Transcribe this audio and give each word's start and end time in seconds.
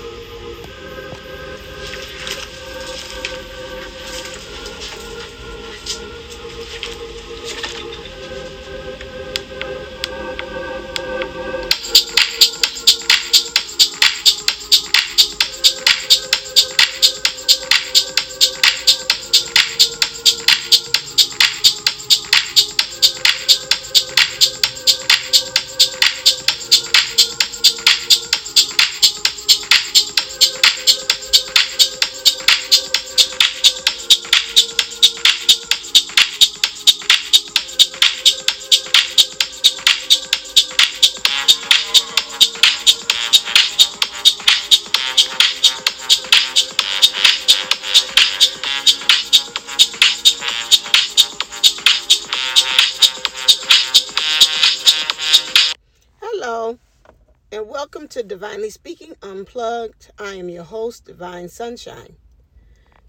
welcome 57.95 58.09
to 58.09 58.25
Divinely 58.25 58.71
Speaking 58.71 59.15
Unplugged. 59.23 60.11
I 60.19 60.35
am 60.35 60.49
your 60.49 60.65
host, 60.65 61.05
Divine 61.05 61.49
Sunshine. 61.49 62.17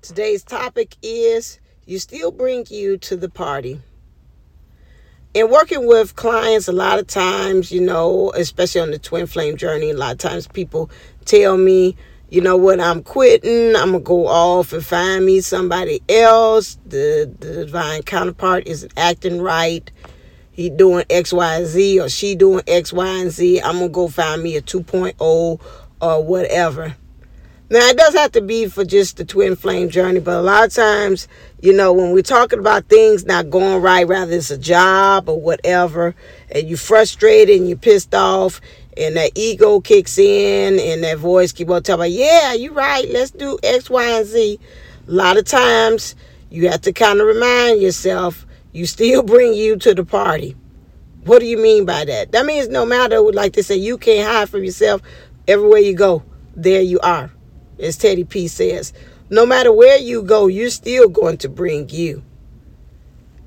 Today's 0.03 0.43
topic 0.43 0.95
is 1.01 1.59
You 1.87 1.97
Still 1.97 2.29
Bring 2.29 2.67
You 2.69 2.95
to 2.99 3.15
the 3.15 3.27
Party. 3.27 3.81
In 5.33 5.49
working 5.49 5.87
with 5.87 6.15
clients, 6.15 6.67
a 6.67 6.71
lot 6.71 6.99
of 6.99 7.07
times, 7.07 7.71
you 7.71 7.81
know, 7.81 8.31
especially 8.35 8.81
on 8.81 8.91
the 8.91 8.99
twin 8.99 9.25
flame 9.25 9.57
journey, 9.57 9.89
a 9.89 9.97
lot 9.97 10.11
of 10.11 10.17
times 10.19 10.45
people 10.45 10.91
tell 11.25 11.57
me, 11.57 11.95
you 12.29 12.41
know 12.41 12.55
what, 12.55 12.79
I'm 12.79 13.01
quitting, 13.01 13.75
I'm 13.75 13.93
gonna 13.93 14.01
go 14.01 14.27
off 14.27 14.71
and 14.71 14.85
find 14.85 15.25
me 15.25 15.41
somebody 15.41 16.03
else. 16.07 16.77
The, 16.85 17.33
the 17.39 17.65
divine 17.65 18.03
counterpart 18.03 18.67
isn't 18.67 18.93
acting 18.97 19.41
right 19.41 19.89
he 20.55 20.69
doing 20.69 21.03
X, 21.09 21.33
Y, 21.33 21.55
and 21.55 21.67
Z, 21.67 21.99
or 21.99 22.07
she 22.07 22.33
doing 22.33 22.63
X, 22.65 22.93
Y, 22.93 23.07
and 23.07 23.29
Z. 23.29 23.59
I'm 23.59 23.79
gonna 23.79 23.89
go 23.89 24.07
find 24.07 24.41
me 24.41 24.55
a 24.55 24.61
2.0 24.61 25.59
or 26.01 26.23
whatever. 26.23 26.95
Now 27.69 27.79
it 27.89 27.97
does 27.97 28.13
have 28.13 28.31
to 28.33 28.41
be 28.41 28.67
for 28.67 28.85
just 28.85 29.17
the 29.17 29.25
twin 29.25 29.57
flame 29.57 29.89
journey, 29.89 30.21
but 30.21 30.37
a 30.37 30.41
lot 30.41 30.65
of 30.65 30.73
times, 30.73 31.27
you 31.59 31.73
know, 31.73 31.91
when 31.91 32.13
we're 32.13 32.21
talking 32.21 32.59
about 32.59 32.87
things 32.87 33.25
not 33.25 33.49
going 33.49 33.81
right, 33.81 34.07
rather 34.07 34.31
it's 34.31 34.49
a 34.49 34.57
job 34.57 35.27
or 35.27 35.41
whatever, 35.41 36.15
and 36.49 36.69
you're 36.69 36.77
frustrated 36.77 37.57
and 37.57 37.67
you're 37.67 37.77
pissed 37.77 38.15
off, 38.15 38.61
and 38.95 39.17
that 39.17 39.31
ego 39.35 39.81
kicks 39.81 40.17
in, 40.17 40.79
and 40.79 41.03
that 41.03 41.17
voice 41.17 41.51
keep 41.51 41.69
on 41.69 41.83
telling, 41.83 42.13
"Yeah, 42.13 42.53
you're 42.53 42.71
right. 42.71 43.09
Let's 43.11 43.31
do 43.31 43.59
X, 43.61 43.89
Y, 43.89 44.05
and 44.05 44.25
Z." 44.25 44.57
A 45.09 45.11
lot 45.11 45.35
of 45.35 45.43
times, 45.43 46.15
you 46.49 46.69
have 46.69 46.81
to 46.81 46.93
kind 46.93 47.19
of 47.19 47.27
remind 47.27 47.81
yourself 47.81 48.44
you 48.75 48.85
still 48.85 49.23
bring 49.23 49.53
you 49.53 49.77
to 49.77 49.93
the 49.93 50.03
party. 50.03 50.53
What 51.23 51.39
do 51.39 51.45
you 51.45 51.57
mean 51.57 51.85
by 51.85 52.03
that? 52.03 52.33
That 52.33 52.45
means 52.45 52.67
no 52.67 52.85
matter, 52.85 53.21
like 53.21 53.53
they 53.53 53.61
say, 53.61 53.77
you 53.77 53.97
can't 53.97 54.29
hide 54.29 54.49
from 54.49 54.65
yourself. 54.65 55.01
Everywhere 55.47 55.79
you 55.79 55.95
go, 55.95 56.23
there 56.57 56.81
you 56.81 56.99
are. 56.99 57.31
As 57.79 57.95
Teddy 57.97 58.25
P 58.25 58.49
says, 58.49 58.91
no 59.29 59.45
matter 59.45 59.71
where 59.71 59.97
you 59.97 60.23
go, 60.23 60.47
you're 60.47 60.69
still 60.69 61.07
going 61.07 61.37
to 61.37 61.47
bring 61.47 61.89
you. 61.89 62.23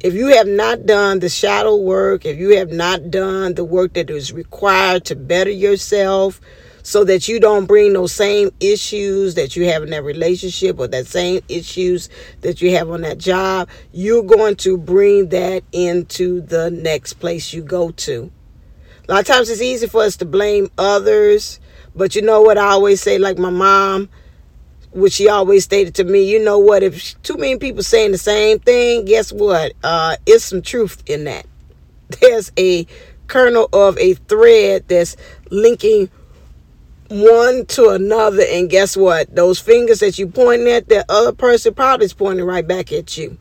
If 0.00 0.15
you 0.15 0.28
have 0.28 0.47
not 0.47 0.87
done 0.87 1.19
the 1.19 1.28
shadow 1.28 1.77
work, 1.77 2.25
if 2.25 2.38
you 2.38 2.56
have 2.56 2.72
not 2.72 3.11
done 3.11 3.55
the 3.55 3.65
work 3.65 3.93
that 3.94 4.09
is 4.09 4.33
required 4.33 5.05
to 5.06 5.15
better 5.15 5.50
yourself, 5.50 6.41
so 6.88 7.04
that 7.04 7.28
you 7.28 7.38
don't 7.38 7.66
bring 7.66 7.93
those 7.93 8.15
same 8.15 8.50
issues 8.60 9.34
that 9.34 9.54
you 9.54 9.66
have 9.66 9.82
in 9.82 9.91
that 9.91 10.03
relationship 10.03 10.78
or 10.78 10.88
that 10.88 11.06
same 11.06 11.38
issues 11.47 12.09
that 12.41 12.62
you 12.62 12.71
have 12.71 12.88
on 12.88 13.03
that 13.03 13.19
job, 13.19 13.69
you're 13.93 14.22
going 14.22 14.56
to 14.56 14.78
bring 14.78 15.28
that 15.28 15.62
into 15.72 16.41
the 16.41 16.71
next 16.71 17.12
place 17.15 17.53
you 17.53 17.60
go 17.60 17.91
to. 17.91 18.32
A 19.06 19.12
lot 19.12 19.21
of 19.21 19.26
times 19.26 19.50
it's 19.50 19.60
easy 19.60 19.87
for 19.87 20.00
us 20.00 20.16
to 20.16 20.25
blame 20.25 20.71
others, 20.78 21.60
but 21.94 22.16
you 22.16 22.22
know 22.22 22.41
what 22.41 22.56
I 22.56 22.69
always 22.69 23.03
say, 23.03 23.19
like 23.19 23.37
my 23.37 23.50
mom, 23.50 24.09
which 24.93 25.12
she 25.12 25.28
always 25.28 25.65
stated 25.65 25.94
to 25.97 26.05
me, 26.05 26.22
you 26.22 26.43
know 26.43 26.59
what, 26.59 26.82
if 26.82 27.22
too 27.22 27.37
many 27.37 27.59
people 27.59 27.82
saying 27.82 28.12
the 28.12 28.19
same 28.19 28.60
thing, 28.60 29.05
guess 29.05 29.31
what? 29.31 29.75
Uh, 29.84 30.16
it's 30.25 30.44
some 30.44 30.62
truth 30.62 31.03
in 31.05 31.25
that. 31.25 31.44
There's 32.22 32.50
a 32.59 32.87
kernel 33.26 33.69
of 33.75 33.99
a 33.99 34.15
thread 34.15 34.88
that's 34.88 35.19
linking 35.50 36.09
one 37.09 37.65
to 37.67 37.89
another 37.91 38.45
and 38.49 38.69
guess 38.69 38.97
what? 38.97 39.35
Those 39.35 39.59
fingers 39.59 40.01
that 40.01 40.19
you 40.19 40.27
pointing 40.27 40.69
at 40.69 40.89
that 40.89 41.07
other 41.09 41.33
person 41.33 41.75
probably 41.75 42.07
is 42.07 42.13
pointing 42.13 42.45
right 42.45 42.67
back 42.67 42.93
at 42.93 43.17
you. 43.17 43.39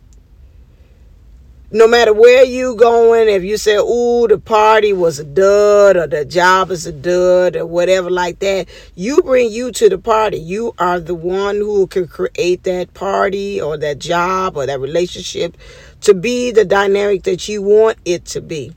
No 1.69 1.85
matter 1.85 2.13
where 2.13 2.45
you 2.45 2.77
going 2.77 3.27
if 3.27 3.43
you 3.43 3.57
say 3.57 3.75
ooh 3.75 4.25
the 4.25 4.37
party 4.37 4.93
was 4.93 5.19
a 5.19 5.25
dud 5.25 5.97
or 5.97 6.07
the 6.07 6.23
job 6.23 6.71
is 6.71 6.85
a 6.85 6.93
dud 6.93 7.57
or 7.57 7.65
whatever 7.65 8.09
like 8.09 8.39
that 8.39 8.69
you 8.95 9.21
bring 9.21 9.51
you 9.51 9.73
to 9.73 9.89
the 9.89 9.97
party. 9.97 10.37
You 10.37 10.73
are 10.79 11.01
the 11.01 11.15
one 11.15 11.57
who 11.57 11.85
can 11.87 12.07
create 12.07 12.63
that 12.63 12.93
party 12.93 13.59
or 13.59 13.77
that 13.79 13.99
job 13.99 14.55
or 14.55 14.65
that 14.65 14.79
relationship 14.79 15.57
to 16.01 16.13
be 16.13 16.51
the 16.51 16.63
dynamic 16.63 17.23
that 17.23 17.49
you 17.49 17.61
want 17.61 17.97
it 18.05 18.23
to 18.27 18.39
be. 18.39 18.73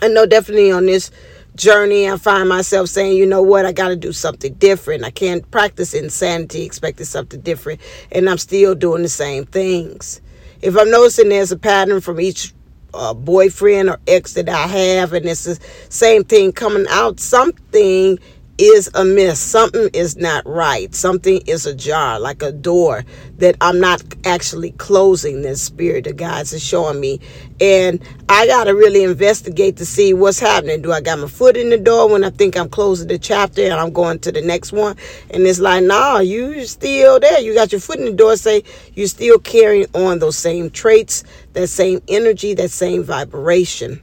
I 0.00 0.06
know 0.06 0.24
definitely 0.24 0.70
on 0.70 0.86
this 0.86 1.10
journey, 1.56 2.08
I 2.08 2.16
find 2.16 2.48
myself 2.48 2.88
saying, 2.88 3.16
you 3.16 3.26
know 3.26 3.42
what, 3.42 3.66
I 3.66 3.72
got 3.72 3.88
to 3.88 3.96
do 3.96 4.12
something 4.12 4.54
different. 4.54 5.04
I 5.04 5.10
can't 5.10 5.48
practice 5.50 5.94
insanity 5.94 6.64
expecting 6.64 7.06
something 7.06 7.40
different, 7.40 7.80
and 8.12 8.28
I'm 8.28 8.38
still 8.38 8.74
doing 8.74 9.02
the 9.02 9.08
same 9.08 9.46
things. 9.46 10.20
If 10.62 10.76
I'm 10.76 10.90
noticing 10.90 11.28
there's 11.28 11.52
a 11.52 11.58
pattern 11.58 12.00
from 12.00 12.20
each 12.20 12.54
uh, 12.94 13.14
boyfriend 13.14 13.90
or 13.90 13.98
ex 14.06 14.34
that 14.34 14.48
I 14.48 14.66
have, 14.66 15.12
and 15.12 15.26
it's 15.26 15.44
the 15.44 15.58
same 15.88 16.24
thing 16.24 16.52
coming 16.52 16.86
out, 16.90 17.20
something 17.20 18.18
is 18.58 18.90
amiss. 18.94 19.38
Something 19.38 19.90
is 19.92 20.16
not 20.16 20.46
right. 20.46 20.94
Something 20.94 21.42
is 21.46 21.66
ajar, 21.66 22.18
like 22.18 22.42
a 22.42 22.52
door 22.52 23.04
that 23.38 23.56
I'm 23.60 23.80
not 23.80 24.02
actually 24.24 24.72
closing. 24.72 25.42
This 25.42 25.62
spirit 25.62 26.06
of 26.06 26.16
God 26.16 26.42
is 26.42 26.62
showing 26.62 27.00
me, 27.00 27.20
and 27.60 28.00
I 28.28 28.46
gotta 28.46 28.74
really 28.74 29.04
investigate 29.04 29.76
to 29.78 29.86
see 29.86 30.14
what's 30.14 30.38
happening. 30.38 30.82
Do 30.82 30.92
I 30.92 31.00
got 31.00 31.18
my 31.18 31.28
foot 31.28 31.56
in 31.56 31.70
the 31.70 31.78
door 31.78 32.08
when 32.08 32.24
I 32.24 32.30
think 32.30 32.56
I'm 32.56 32.68
closing 32.68 33.08
the 33.08 33.18
chapter 33.18 33.62
and 33.62 33.74
I'm 33.74 33.92
going 33.92 34.18
to 34.20 34.32
the 34.32 34.42
next 34.42 34.72
one? 34.72 34.96
And 35.30 35.46
it's 35.46 35.60
like, 35.60 35.84
nah, 35.84 36.18
you 36.18 36.64
still 36.64 37.20
there. 37.20 37.40
You 37.40 37.54
got 37.54 37.72
your 37.72 37.80
foot 37.80 37.98
in 37.98 38.06
the 38.06 38.12
door. 38.12 38.36
Say 38.36 38.64
you're 38.94 39.06
still 39.06 39.38
carrying 39.38 39.86
on 39.94 40.18
those 40.18 40.38
same 40.38 40.70
traits, 40.70 41.24
that 41.52 41.68
same 41.68 42.00
energy, 42.08 42.54
that 42.54 42.70
same 42.70 43.04
vibration 43.04 44.02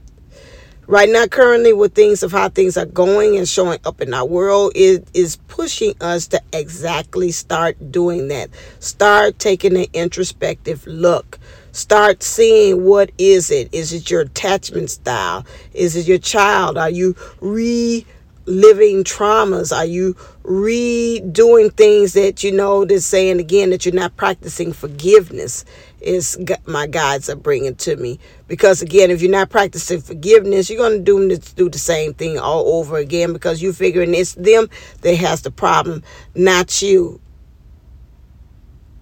right 0.87 1.09
now 1.09 1.25
currently 1.27 1.73
with 1.73 1.93
things 1.93 2.23
of 2.23 2.31
how 2.31 2.49
things 2.49 2.77
are 2.77 2.85
going 2.85 3.37
and 3.37 3.47
showing 3.47 3.79
up 3.85 4.01
in 4.01 4.13
our 4.13 4.25
world 4.25 4.71
it 4.75 5.07
is 5.13 5.37
pushing 5.47 5.93
us 6.01 6.27
to 6.27 6.41
exactly 6.51 7.31
start 7.31 7.91
doing 7.91 8.27
that. 8.27 8.49
Start 8.79 9.39
taking 9.39 9.77
an 9.77 9.85
introspective 9.93 10.85
look. 10.85 11.39
Start 11.71 12.21
seeing 12.21 12.83
what 12.83 13.11
is 13.17 13.49
it? 13.49 13.69
Is 13.71 13.93
it 13.93 14.11
your 14.11 14.21
attachment 14.21 14.89
style? 14.89 15.45
Is 15.73 15.95
it 15.95 16.07
your 16.07 16.17
child? 16.19 16.77
Are 16.77 16.89
you 16.89 17.15
re 17.39 18.05
living 18.45 19.03
traumas? 19.03 19.75
Are 19.75 19.85
you 19.85 20.15
redoing 20.43 21.73
things 21.73 22.13
that 22.13 22.43
you 22.43 22.51
know 22.51 22.85
they're 22.85 22.99
saying 22.99 23.39
again 23.39 23.69
that 23.69 23.85
you're 23.85 23.95
not 23.95 24.15
practicing 24.17 24.73
forgiveness? 24.73 25.65
Is 26.03 26.37
my 26.65 26.85
guides 26.85 27.29
are 27.29 27.35
bringing 27.37 27.75
to 27.75 27.95
me 27.95 28.19
because 28.49 28.81
again, 28.81 29.09
if 29.09 29.21
you're 29.21 29.31
not 29.31 29.49
practicing 29.49 30.01
forgiveness, 30.01 30.69
you're 30.69 30.77
going 30.77 30.97
to 30.97 31.03
do 31.03 31.37
do 31.55 31.69
the 31.69 31.79
same 31.79 32.13
thing 32.13 32.37
all 32.37 32.73
over 32.73 32.97
again 32.97 33.31
because 33.31 33.61
you're 33.61 33.71
figuring 33.71 34.13
it's 34.13 34.33
them 34.33 34.67
that 35.01 35.15
has 35.15 35.43
the 35.43 35.51
problem, 35.51 36.03
not 36.35 36.81
you. 36.81 37.21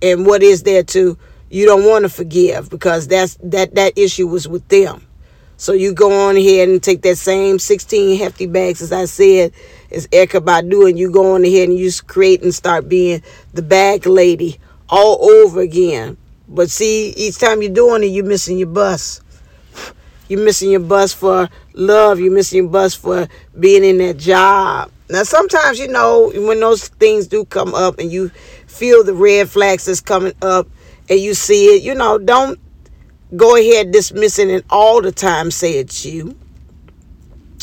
And 0.03 0.27
what 0.27 0.43
is 0.43 0.61
there 0.61 0.83
to 0.83 1.17
you 1.49 1.65
don't 1.65 1.85
want 1.85 2.03
to 2.03 2.09
forgive 2.09 2.69
because 2.69 3.07
that's 3.07 3.37
that 3.43 3.75
that 3.75 3.97
issue 3.97 4.27
was 4.27 4.47
with 4.47 4.67
them. 4.69 5.05
So 5.57 5.73
you 5.73 5.93
go 5.93 6.27
on 6.27 6.37
ahead 6.37 6.69
and 6.69 6.81
take 6.81 7.03
that 7.03 7.17
same 7.17 7.59
16 7.59 8.17
hefty 8.17 8.47
bags, 8.47 8.81
as 8.81 8.91
I 8.91 9.05
said, 9.05 9.53
as 9.91 10.07
Erykah 10.07 10.43
Badu, 10.43 10.89
and 10.89 10.97
you 10.97 11.11
go 11.11 11.35
on 11.35 11.45
ahead 11.45 11.69
and 11.69 11.77
you 11.77 11.91
create 12.07 12.41
and 12.41 12.51
start 12.51 12.89
being 12.89 13.21
the 13.53 13.61
bag 13.61 14.07
lady 14.07 14.59
all 14.89 15.23
over 15.23 15.61
again. 15.61 16.17
But 16.53 16.69
see, 16.69 17.11
each 17.11 17.37
time 17.37 17.61
you're 17.61 17.71
doing 17.71 18.03
it, 18.03 18.07
you're 18.07 18.25
missing 18.25 18.57
your 18.57 18.67
bus. 18.67 19.21
You're 20.27 20.43
missing 20.43 20.71
your 20.71 20.81
bus 20.81 21.13
for 21.13 21.49
love. 21.73 22.19
You're 22.19 22.33
missing 22.33 22.63
your 22.63 22.69
bus 22.69 22.93
for 22.93 23.27
being 23.57 23.85
in 23.85 23.97
that 23.99 24.17
job. 24.17 24.91
Now, 25.09 25.23
sometimes, 25.23 25.79
you 25.79 25.87
know, 25.87 26.31
when 26.35 26.59
those 26.59 26.89
things 26.89 27.27
do 27.27 27.45
come 27.45 27.73
up 27.73 27.99
and 27.99 28.11
you 28.11 28.29
feel 28.67 29.03
the 29.03 29.13
red 29.13 29.49
flags 29.49 29.85
that's 29.85 30.01
coming 30.01 30.33
up 30.41 30.67
and 31.09 31.19
you 31.19 31.33
see 31.33 31.75
it, 31.75 31.83
you 31.83 31.95
know, 31.95 32.17
don't 32.17 32.59
go 33.35 33.55
ahead 33.55 33.91
dismissing 33.91 34.49
it 34.49 34.65
all 34.69 35.01
the 35.01 35.11
time, 35.11 35.51
say 35.51 35.73
it's 35.73 36.05
you. 36.05 36.37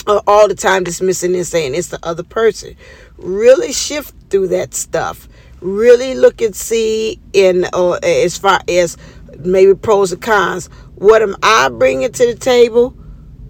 Or 0.06 0.22
all 0.26 0.48
the 0.48 0.54
time 0.54 0.84
dismissing 0.84 1.34
and 1.34 1.46
saying 1.46 1.74
it's 1.74 1.88
the 1.88 1.98
other 2.02 2.22
person. 2.22 2.74
Really 3.18 3.72
shift 3.72 4.14
through 4.30 4.48
that 4.48 4.72
stuff. 4.72 5.28
Really 5.60 6.14
look 6.14 6.40
and 6.40 6.54
see 6.54 7.20
in 7.32 7.66
uh, 7.72 7.92
as 8.02 8.38
far 8.38 8.60
as 8.68 8.96
maybe 9.38 9.74
pros 9.74 10.12
and 10.12 10.22
cons. 10.22 10.66
What 10.94 11.22
am 11.22 11.36
I 11.42 11.68
bringing 11.68 12.12
to 12.12 12.26
the 12.26 12.38
table? 12.38 12.90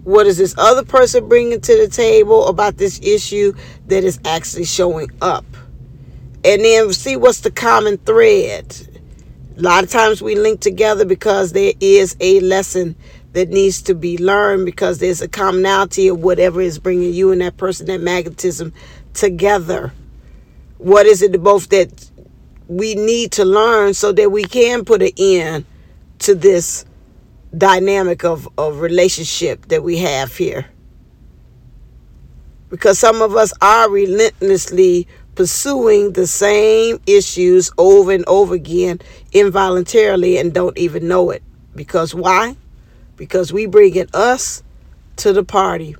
What 0.03 0.27
is 0.27 0.37
this 0.37 0.55
other 0.57 0.83
person 0.83 1.27
bringing 1.27 1.61
to 1.61 1.77
the 1.77 1.87
table 1.87 2.47
about 2.47 2.77
this 2.77 2.99
issue 3.03 3.53
that 3.87 4.03
is 4.03 4.19
actually 4.25 4.65
showing 4.65 5.11
up? 5.21 5.45
And 6.43 6.63
then 6.63 6.91
see 6.93 7.15
what's 7.15 7.41
the 7.41 7.51
common 7.51 7.97
thread. 7.97 8.75
A 9.57 9.61
lot 9.61 9.83
of 9.83 9.89
times 9.89 10.21
we 10.21 10.35
link 10.35 10.61
together 10.61 11.05
because 11.05 11.51
there 11.51 11.73
is 11.79 12.15
a 12.21 12.39
lesson 12.39 12.95
that 13.33 13.49
needs 13.49 13.81
to 13.83 13.93
be 13.93 14.17
learned 14.17 14.65
because 14.65 14.99
there's 14.99 15.21
a 15.21 15.27
commonality 15.27 16.07
of 16.07 16.19
whatever 16.19 16.61
is 16.61 16.79
bringing 16.79 17.13
you 17.13 17.31
and 17.31 17.41
that 17.41 17.57
person, 17.57 17.87
that 17.87 18.01
magnetism 18.01 18.73
together. 19.13 19.93
What 20.79 21.05
is 21.05 21.21
it 21.21 21.41
both 21.41 21.69
that 21.69 22.09
we 22.67 22.95
need 22.95 23.31
to 23.33 23.45
learn 23.45 23.93
so 23.93 24.11
that 24.11 24.31
we 24.31 24.43
can 24.43 24.85
put 24.85 25.01
an 25.01 25.11
end 25.17 25.65
to 26.19 26.35
this 26.35 26.85
dynamic 27.57 28.23
of, 28.23 28.47
of 28.57 28.79
relationship 28.79 29.67
that 29.67 29.83
we 29.83 29.97
have 29.97 30.35
here. 30.35 30.67
Because 32.69 32.99
some 32.99 33.21
of 33.21 33.35
us 33.35 33.51
are 33.61 33.89
relentlessly 33.89 35.07
pursuing 35.33 36.13
the 36.13 36.27
same 36.27 36.99
issues 37.07 37.71
over 37.77 38.11
and 38.11 38.25
over 38.27 38.53
again 38.53 38.99
involuntarily 39.31 40.37
and 40.37 40.53
don't 40.53 40.77
even 40.77 41.07
know 41.07 41.31
it. 41.31 41.41
Because 41.75 42.13
why? 42.13 42.55
Because 43.15 43.51
we 43.51 43.65
bringing 43.65 44.07
us 44.13 44.63
to 45.15 45.33
the 45.33 45.43
party. 45.43 45.95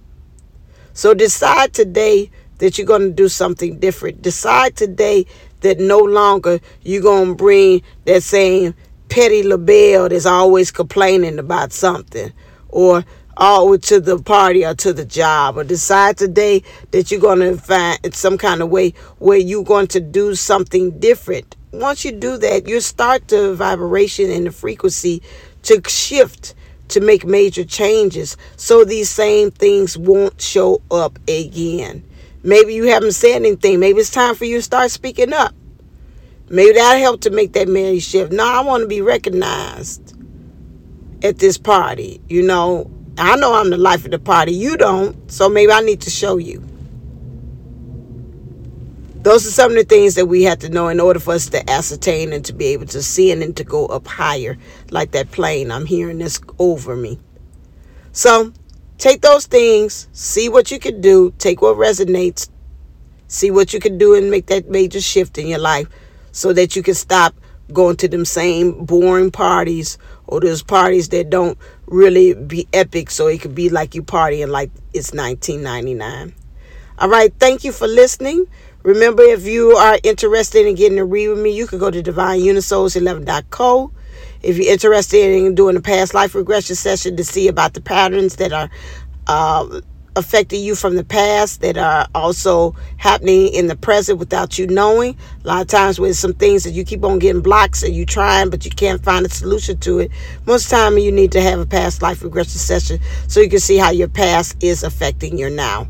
So 0.94 1.14
decide 1.14 1.74
today 1.74 2.30
that 2.60 2.78
you're 2.78 2.88
going 2.88 3.02
to 3.02 3.12
do 3.12 3.28
something 3.28 3.80
different. 3.80 4.22
Decide 4.22 4.76
today 4.76 5.26
that 5.62 5.80
no 5.80 6.00
longer 6.00 6.60
you're 6.84 7.02
going 7.02 7.30
to 7.30 7.36
bring 7.36 7.82
that 8.06 8.24
same 8.24 8.74
petty 9.10 9.44
LaBelle 9.44 10.10
that's 10.10 10.26
always 10.26 10.72
complaining 10.72 11.40
about 11.40 11.74
something 11.74 12.32
or 12.70 13.04
all 13.36 13.78
to 13.78 14.00
the 14.00 14.20
party 14.20 14.66
or 14.66 14.76
to 14.76 14.94
the 14.94 15.06
job 15.06 15.58
or 15.58 15.64
decide 15.64 16.18
today 16.18 16.62
that 16.92 17.10
you're 17.10 17.22
going 17.22 17.40
to 17.40 17.58
find 17.58 18.14
some 18.14 18.38
kind 18.38 18.62
of 18.62 18.70
way 18.70 18.92
where 19.18 19.38
you're 19.38 19.64
going 19.64 19.88
to 19.88 20.00
do 20.00 20.36
something 20.36 21.00
different. 21.00 21.56
Once 21.72 22.04
you 22.04 22.12
do 22.12 22.38
that, 22.38 22.68
you 22.68 22.82
start 22.82 23.28
the 23.30 23.54
vibration 23.56 24.30
and 24.30 24.48
the 24.48 24.52
frequency 24.52 25.22
to 25.64 25.82
shift 25.88 26.54
to 26.90 27.00
make 27.00 27.26
major 27.26 27.64
changes 27.64 28.36
so 28.58 28.84
these 28.84 29.10
same 29.10 29.52
things 29.52 29.98
won't 29.98 30.42
show 30.42 30.82
up 30.92 31.18
again. 31.28 32.04
Maybe 32.44 32.74
you 32.74 32.86
haven't 32.86 33.14
said 33.14 33.36
anything. 33.36 33.80
Maybe 33.80 34.00
it's 34.00 34.12
time 34.12 34.36
for 34.36 34.46
you 34.46 34.58
to 34.58 34.62
start 34.62 34.92
speaking 34.92 35.34
up. 35.34 35.54
Maybe 36.50 36.74
that'll 36.74 37.02
help 37.02 37.22
to 37.22 37.30
make 37.30 37.54
that 37.54 37.68
marriage 37.68 38.04
shift. 38.04 38.32
No, 38.32 38.46
I 38.46 38.62
want 38.62 38.82
to 38.82 38.88
be 38.88 39.02
recognized 39.02 40.16
at 41.24 41.40
this 41.40 41.58
party. 41.58 42.22
You 42.30 42.42
know, 42.42 42.90
I 43.18 43.36
know 43.36 43.54
I'm 43.54 43.70
the 43.70 43.78
life 43.78 44.06
of 44.06 44.12
the 44.12 44.20
party. 44.20 44.54
You 44.54 44.78
don't. 44.78 45.30
So 45.32 45.50
maybe 45.50 45.72
I 45.72 45.82
need 45.82 46.02
to 46.02 46.10
show 46.10 46.38
you. 46.38 46.66
Those 49.22 49.46
are 49.46 49.52
some 49.52 49.72
of 49.72 49.78
the 49.78 49.84
things 49.84 50.16
that 50.16 50.28
we 50.28 50.44
have 50.44 50.60
to 50.60 50.70
know 50.70 50.88
in 50.88 51.02
order 51.02 51.20
for 51.20 51.34
us 51.34 51.50
to 51.50 51.70
ascertain 51.70 52.32
and 52.32 52.44
to 52.46 52.54
be 52.54 52.68
able 52.68 52.86
to 52.88 53.04
see 53.04 53.32
and 53.32 53.42
then 53.42 53.54
to 53.56 53.66
go 53.66 53.86
up 53.88 54.08
higher, 54.08 54.58
like 54.92 55.12
that 55.12 55.30
plane. 55.32 55.72
I'm 55.72 55.86
hearing 55.86 56.20
this 56.20 56.40
over 56.58 56.96
me. 56.96 57.20
So 58.14 58.54
take 59.00 59.22
those 59.22 59.48
things, 59.48 60.08
see 60.12 60.50
what 60.50 60.70
you 60.70 60.78
can 60.78 61.02
do, 61.02 61.34
take 61.40 61.62
what 61.62 61.78
resonates, 61.78 62.50
see 63.28 63.50
what 63.50 63.74
you 63.74 63.80
can 63.80 63.98
do 63.98 64.14
and 64.14 64.30
make 64.30 64.46
that 64.48 64.70
major 64.70 65.02
shift 65.02 65.38
in 65.38 65.48
your 65.48 65.60
life 65.60 65.88
so 66.32 66.54
that 66.54 66.76
you 66.76 66.84
can 66.84 66.94
stop 66.94 67.34
going 67.72 67.96
to 67.96 68.08
them 68.08 68.26
same 68.26 68.84
boring 68.86 69.32
parties 69.32 69.98
or 70.28 70.40
those 70.42 70.62
parties 70.64 71.10
that 71.10 71.30
don't 71.30 71.58
really 71.88 72.34
be 72.34 72.68
epic 72.74 73.10
so 73.12 73.28
it 73.28 73.40
could 73.42 73.56
be 73.56 73.70
like 73.70 73.94
you 73.94 74.02
partying 74.02 74.50
like 74.50 74.72
it's 74.94 75.14
1999 75.14 76.34
all 76.98 77.10
right 77.10 77.34
thank 77.40 77.64
you 77.64 77.72
for 77.72 77.88
listening. 77.88 78.46
Remember 78.84 79.24
if 79.24 79.46
you 79.46 79.72
are 79.72 80.00
interested 80.04 80.66
in 80.66 80.76
getting 80.76 81.00
a 81.00 81.06
read 81.06 81.30
with 81.30 81.40
me 81.40 81.52
you 81.52 81.68
can 81.68 81.80
go 81.80 81.92
to 81.92 82.02
divineunisouls11.co 82.02 83.92
if 84.42 84.58
you're 84.58 84.72
interested 84.72 85.36
in 85.36 85.56
doing 85.56 85.76
a 85.76 85.82
past 85.82 86.14
life 86.14 86.36
regression 86.36 86.76
session 86.76 87.18
to 87.18 87.24
see 87.24 87.48
about 87.48 87.74
the 87.74 87.82
patterns 87.82 88.38
that 88.38 88.54
are 88.54 88.70
uh, 89.28 89.82
affected 90.16 90.58
you 90.58 90.76
from 90.76 90.96
the 90.96 91.04
past 91.04 91.62
that 91.62 91.78
are 91.78 92.08
also 92.16 92.76
happening 92.98 93.48
in 93.54 93.68
the 93.68 93.76
present 93.76 94.20
without 94.20 94.58
you 94.58 94.68
knowing. 94.68 95.18
A 95.44 95.48
lot 95.48 95.62
of 95.62 95.68
times 95.68 96.00
with 96.00 96.18
some 96.18 96.34
things 96.34 96.64
that 96.64 96.72
you 96.72 96.84
keep 96.84 97.04
on 97.04 97.20
getting 97.20 97.42
blocks 97.42 97.84
and 97.84 97.96
you 97.96 98.06
trying 98.06 98.50
but 98.50 98.66
you 98.66 98.72
can't 98.72 99.04
find 99.04 99.26
a 99.26 99.30
solution 99.30 99.78
to 99.80 100.00
it. 100.00 100.12
Most 100.46 100.66
of 100.66 100.70
the 100.72 100.76
time 100.76 100.98
you 100.98 101.12
need 101.12 101.32
to 101.34 101.42
have 101.42 101.60
a 101.60 101.66
past 101.66 102.02
life 102.02 102.24
regression 102.24 102.60
session 102.60 103.00
so 103.28 103.40
you 103.40 103.50
can 103.50 103.60
see 103.60 103.78
how 103.78 103.92
your 103.92 104.10
past 104.10 104.62
is 104.64 104.84
affecting 104.84 105.38
your 105.38 105.50
now. 105.50 105.88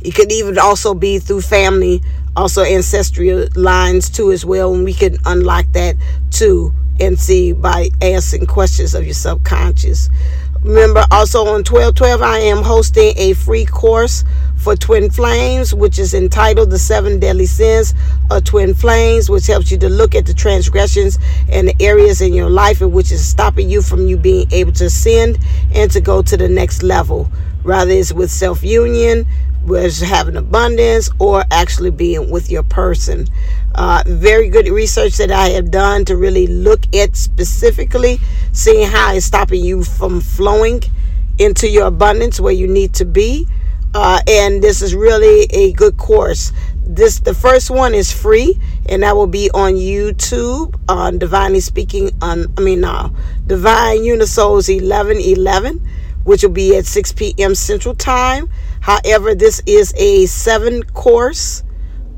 It 0.00 0.14
could 0.14 0.30
even 0.30 0.58
also 0.58 0.94
be 0.94 1.18
through 1.18 1.40
family, 1.40 2.02
also 2.38 2.62
ancestral 2.62 3.48
lines 3.56 4.08
too 4.08 4.30
as 4.30 4.44
well, 4.44 4.72
and 4.72 4.84
we 4.84 4.94
can 4.94 5.16
unlock 5.26 5.66
that 5.72 5.96
too 6.30 6.72
and 7.00 7.18
see 7.18 7.52
by 7.52 7.90
asking 8.00 8.46
questions 8.46 8.94
of 8.94 9.04
your 9.04 9.14
subconscious. 9.14 10.08
Remember, 10.62 11.04
also 11.10 11.40
on 11.40 11.64
1212, 11.64 12.22
I 12.22 12.38
am 12.38 12.62
hosting 12.62 13.12
a 13.16 13.32
free 13.34 13.64
course 13.64 14.24
for 14.56 14.74
Twin 14.74 15.10
Flames, 15.10 15.72
which 15.72 15.98
is 15.98 16.14
entitled 16.14 16.70
The 16.70 16.78
Seven 16.78 17.20
Deadly 17.20 17.46
Sins 17.46 17.94
of 18.30 18.44
Twin 18.44 18.74
Flames, 18.74 19.30
which 19.30 19.46
helps 19.46 19.70
you 19.70 19.78
to 19.78 19.88
look 19.88 20.16
at 20.16 20.26
the 20.26 20.34
transgressions 20.34 21.18
and 21.48 21.68
the 21.68 21.76
areas 21.80 22.20
in 22.20 22.32
your 22.32 22.50
life 22.50 22.80
in 22.80 22.90
which 22.90 23.12
is 23.12 23.26
stopping 23.26 23.70
you 23.70 23.82
from 23.82 24.08
you 24.08 24.16
being 24.16 24.46
able 24.52 24.72
to 24.72 24.86
ascend 24.86 25.38
and 25.74 25.90
to 25.92 26.00
go 26.00 26.22
to 26.22 26.36
the 26.36 26.48
next 26.48 26.82
level. 26.82 27.30
Rather, 27.62 27.92
it's 27.92 28.12
with 28.12 28.30
self 28.30 28.64
union, 28.64 29.26
was 29.64 30.00
having 30.00 30.36
abundance 30.36 31.10
or 31.18 31.44
actually 31.50 31.90
being 31.90 32.30
with 32.30 32.50
your 32.50 32.62
person. 32.62 33.26
Uh, 33.74 34.02
very 34.06 34.48
good 34.48 34.68
research 34.68 35.16
that 35.18 35.30
I 35.30 35.50
have 35.50 35.70
done 35.70 36.04
to 36.06 36.16
really 36.16 36.46
look 36.46 36.80
at 36.94 37.16
specifically 37.16 38.18
seeing 38.52 38.88
how 38.88 39.14
it's 39.14 39.26
stopping 39.26 39.62
you 39.62 39.84
from 39.84 40.20
flowing 40.20 40.82
into 41.38 41.68
your 41.68 41.86
abundance 41.86 42.40
where 42.40 42.52
you 42.52 42.66
need 42.66 42.94
to 42.94 43.04
be. 43.04 43.46
Uh, 43.94 44.20
and 44.26 44.62
this 44.62 44.82
is 44.82 44.94
really 44.94 45.44
a 45.50 45.72
good 45.72 45.96
course. 45.96 46.52
This 46.82 47.20
the 47.20 47.34
first 47.34 47.70
one 47.70 47.94
is 47.94 48.10
free, 48.10 48.58
and 48.88 49.02
that 49.02 49.14
will 49.14 49.26
be 49.26 49.50
on 49.52 49.74
YouTube 49.74 50.74
on 50.88 51.18
Divinely 51.18 51.60
Speaking 51.60 52.10
on 52.22 52.46
I 52.56 52.60
mean 52.62 52.84
uh, 52.84 53.10
Divine 53.46 53.98
Unisouls 53.98 54.68
eleven 54.74 55.18
eleven, 55.18 55.86
which 56.28 56.42
will 56.42 56.50
be 56.50 56.76
at 56.76 56.84
six 56.84 57.10
p.m. 57.10 57.54
Central 57.54 57.94
Time. 57.94 58.50
However, 58.80 59.34
this 59.34 59.62
is 59.66 59.94
a 59.96 60.26
seven 60.26 60.82
course, 60.82 61.62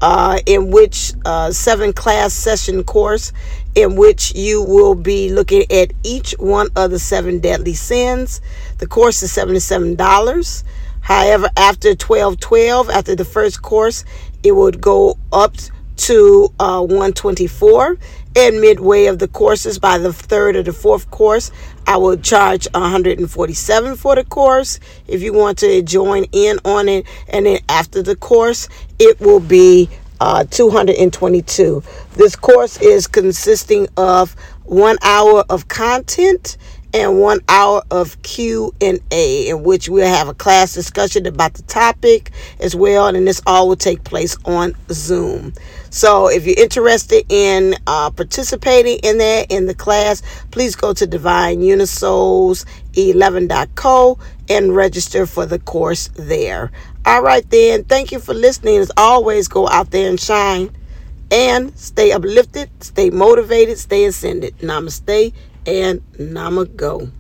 uh, 0.01 0.41
in 0.47 0.71
which 0.71 1.13
uh, 1.25 1.53
seven 1.53 1.93
class 1.93 2.35
session 2.35 2.83
course, 2.83 3.33
in 3.77 3.95
which 3.95 4.35
you 4.35 4.63
will 4.63 4.97
be 4.97 5.31
looking 5.31 5.65
at 5.71 5.93
each 6.03 6.33
one 6.39 6.69
of 6.75 6.91
the 6.91 6.99
seven 6.99 7.39
deadly 7.39 7.75
sins. 7.75 8.41
The 8.79 8.87
course 8.87 9.23
is 9.23 9.31
seventy-seven 9.31 9.95
dollars. 9.95 10.65
However, 11.03 11.49
after 11.57 11.95
twelve 11.95 12.41
twelve, 12.41 12.91
after 12.91 13.15
the 13.15 13.25
first 13.25 13.63
course, 13.63 14.05
it 14.43 14.53
would 14.53 14.81
go 14.81 15.19
up 15.33 15.55
to 16.01 16.53
uh, 16.59 16.81
124 16.81 17.97
and 18.37 18.61
midway 18.61 19.07
of 19.07 19.19
the 19.19 19.29
courses 19.29 19.79
by 19.79 19.99
the 19.99 20.13
third 20.13 20.57
or 20.57 20.63
the 20.63 20.73
fourth 20.73 21.11
course 21.11 21.51
i 21.87 21.97
will 21.97 22.17
charge 22.17 22.69
147 22.73 23.97
for 23.97 24.15
the 24.15 24.25
course. 24.25 24.79
If 25.07 25.23
you 25.23 25.33
want 25.33 25.59
to 25.59 25.83
join 25.83 26.25
in 26.33 26.59
on 26.65 26.89
it 26.89 27.07
and 27.29 27.47
then 27.47 27.59
after 27.69 28.03
the 28.03 28.17
course 28.17 28.69
it 28.99 29.21
will 29.21 29.41
be 29.41 29.91
uh, 30.21 30.45
222 30.45 31.83
this 32.15 32.37
course 32.37 32.81
is 32.81 33.07
consisting 33.07 33.89
of 33.97 34.37
one 34.65 34.99
hour 35.03 35.45
of 35.51 35.69
content 35.69 36.57
and 36.93 37.19
one 37.21 37.41
hour 37.49 37.83
of 37.91 38.21
q&a 38.23 39.49
in 39.49 39.63
which 39.63 39.89
we'll 39.89 40.07
have 40.07 40.29
a 40.29 40.35
class 40.35 40.75
discussion 40.75 41.27
about 41.27 41.55
the 41.55 41.63
topic 41.63 42.31
as 42.61 42.77
well 42.77 43.07
and 43.07 43.27
this 43.27 43.41
all 43.47 43.69
will 43.69 43.77
take 43.77 44.05
place 44.05 44.37
on 44.45 44.75
zoom 44.91 45.53
so 45.91 46.29
if 46.29 46.47
you're 46.47 46.59
interested 46.59 47.25
in 47.29 47.75
uh, 47.87 48.11
participating 48.11 48.99
in 49.03 49.19
that 49.19 49.51
in 49.51 49.67
the 49.67 49.75
class 49.75 50.23
please 50.51 50.75
go 50.75 50.93
to 50.93 51.07
divine 51.07 51.61
unisouls 51.61 52.65
11.co 52.95 54.19
and 54.49 54.75
register 54.75 55.27
for 55.27 55.47
the 55.47 55.59
course 55.59 56.09
there 56.15 56.73
all 57.05 57.23
right 57.23 57.51
then 57.51 57.85
thank 57.85 58.13
you 58.13 58.19
for 58.19 58.35
listening 58.35 58.77
as 58.77 58.91
always 58.97 59.49
go 59.49 59.69
out 59.69 59.91
there 59.91 60.09
and 60.09 60.21
shine 60.21 60.71
and 61.31 61.77
stay 61.79 62.13
uplifted, 62.13 62.71
stay 62.83 63.11
motivated, 63.11 63.79
stay 63.79 64.05
ascended. 64.05 64.57
Namaste 64.59 65.33
and 65.67 66.01
Namago. 66.19 67.11